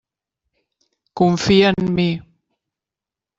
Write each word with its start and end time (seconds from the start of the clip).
Confia 1.21 1.69
en 1.83 1.93
mi. 1.99 2.09